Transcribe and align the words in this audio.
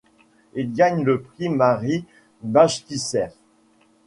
Il 0.55 0.73
gagne 0.73 1.03
le 1.03 1.21
prix 1.21 1.47
Marie 1.49 2.05
Bashkirtseff. 2.41 3.35